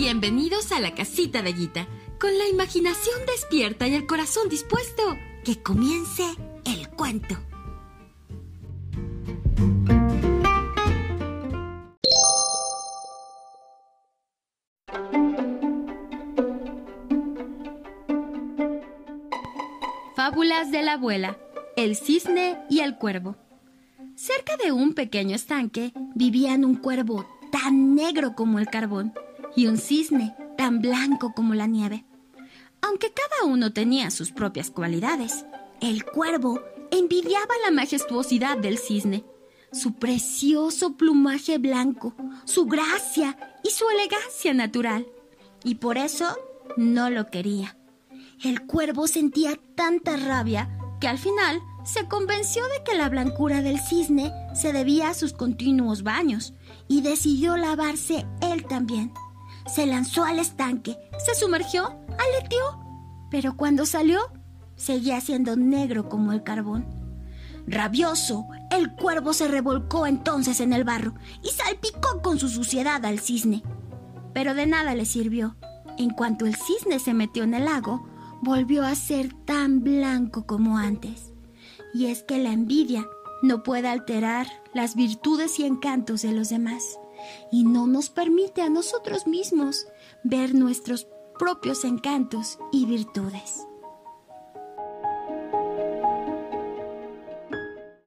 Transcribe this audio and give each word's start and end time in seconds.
Bienvenidos 0.00 0.72
a 0.72 0.80
la 0.80 0.94
casita 0.94 1.42
de 1.42 1.52
Guita, 1.52 1.86
con 2.18 2.30
la 2.38 2.48
imaginación 2.48 3.16
despierta 3.26 3.86
y 3.86 3.94
el 3.94 4.06
corazón 4.06 4.48
dispuesto. 4.48 5.02
Que 5.44 5.62
comience 5.62 6.24
el 6.64 6.88
cuento. 6.88 7.36
Fábulas 20.16 20.70
de 20.70 20.82
la 20.82 20.94
abuela, 20.94 21.36
el 21.76 21.94
cisne 21.94 22.58
y 22.70 22.80
el 22.80 22.96
cuervo. 22.96 23.36
Cerca 24.16 24.56
de 24.56 24.72
un 24.72 24.94
pequeño 24.94 25.36
estanque 25.36 25.92
vivían 26.14 26.64
un 26.64 26.76
cuervo 26.76 27.28
tan 27.52 27.94
negro 27.94 28.34
como 28.34 28.58
el 28.58 28.68
carbón 28.68 29.12
y 29.56 29.66
un 29.66 29.78
cisne 29.78 30.34
tan 30.56 30.80
blanco 30.80 31.32
como 31.34 31.54
la 31.54 31.66
nieve. 31.66 32.04
Aunque 32.82 33.12
cada 33.12 33.50
uno 33.50 33.72
tenía 33.72 34.10
sus 34.10 34.32
propias 34.32 34.70
cualidades, 34.70 35.44
el 35.80 36.04
cuervo 36.04 36.60
envidiaba 36.90 37.54
la 37.64 37.70
majestuosidad 37.70 38.58
del 38.58 38.78
cisne, 38.78 39.24
su 39.72 39.94
precioso 39.94 40.96
plumaje 40.96 41.58
blanco, 41.58 42.14
su 42.44 42.66
gracia 42.66 43.38
y 43.62 43.70
su 43.70 43.88
elegancia 43.88 44.54
natural, 44.54 45.06
y 45.64 45.76
por 45.76 45.98
eso 45.98 46.36
no 46.76 47.10
lo 47.10 47.30
quería. 47.30 47.76
El 48.42 48.66
cuervo 48.66 49.06
sentía 49.06 49.58
tanta 49.74 50.16
rabia 50.16 50.68
que 51.00 51.08
al 51.08 51.18
final 51.18 51.60
se 51.84 52.06
convenció 52.08 52.62
de 52.68 52.82
que 52.84 52.96
la 52.96 53.08
blancura 53.08 53.62
del 53.62 53.78
cisne 53.78 54.32
se 54.54 54.72
debía 54.72 55.10
a 55.10 55.14
sus 55.14 55.32
continuos 55.32 56.02
baños 56.02 56.54
y 56.88 57.00
decidió 57.02 57.56
lavarse 57.56 58.26
él 58.42 58.64
también. 58.66 59.12
Se 59.66 59.86
lanzó 59.86 60.24
al 60.24 60.38
estanque, 60.38 60.98
se 61.24 61.34
sumergió, 61.34 61.96
aleteó, 62.18 62.80
pero 63.30 63.56
cuando 63.56 63.86
salió 63.86 64.20
seguía 64.76 65.20
siendo 65.20 65.56
negro 65.56 66.08
como 66.08 66.32
el 66.32 66.42
carbón. 66.42 66.86
Rabioso, 67.66 68.46
el 68.70 68.94
cuervo 68.94 69.32
se 69.32 69.46
revolcó 69.46 70.06
entonces 70.06 70.60
en 70.60 70.72
el 70.72 70.84
barro 70.84 71.14
y 71.42 71.48
salpicó 71.48 72.22
con 72.22 72.38
su 72.38 72.48
suciedad 72.48 73.04
al 73.04 73.20
cisne. 73.20 73.62
Pero 74.32 74.54
de 74.54 74.66
nada 74.66 74.94
le 74.94 75.04
sirvió. 75.04 75.56
En 75.98 76.10
cuanto 76.10 76.46
el 76.46 76.56
cisne 76.56 76.98
se 76.98 77.14
metió 77.14 77.44
en 77.44 77.54
el 77.54 77.66
lago, 77.66 78.08
volvió 78.42 78.84
a 78.84 78.94
ser 78.94 79.34
tan 79.44 79.82
blanco 79.82 80.46
como 80.46 80.78
antes. 80.78 81.32
Y 81.92 82.06
es 82.06 82.22
que 82.22 82.38
la 82.38 82.52
envidia 82.52 83.06
no 83.42 83.62
puede 83.62 83.88
alterar 83.88 84.46
las 84.72 84.96
virtudes 84.96 85.58
y 85.58 85.64
encantos 85.64 86.22
de 86.22 86.32
los 86.32 86.48
demás 86.48 86.98
y 87.50 87.64
no 87.64 87.86
nos 87.86 88.10
permite 88.10 88.62
a 88.62 88.68
nosotros 88.68 89.26
mismos 89.26 89.86
ver 90.22 90.54
nuestros 90.54 91.06
propios 91.38 91.84
encantos 91.84 92.58
y 92.72 92.86
virtudes. 92.86 93.66